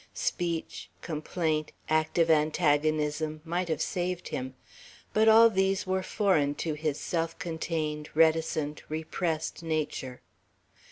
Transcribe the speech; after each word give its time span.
Speech, 0.15 0.89
complaint, 1.03 1.73
active 1.87 2.31
antagonism, 2.31 3.39
might 3.45 3.69
have 3.69 3.83
saved 3.83 4.29
him; 4.29 4.55
but 5.13 5.27
all 5.29 5.47
these 5.47 5.85
were 5.85 6.01
foreign 6.01 6.55
to 6.55 6.73
his 6.73 6.99
self 6.99 7.37
contained, 7.37 8.09
reticent, 8.15 8.81
repressed 8.89 9.61
nature. 9.61 10.23